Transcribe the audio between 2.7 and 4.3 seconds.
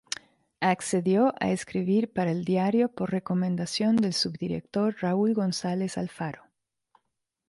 por recomendación del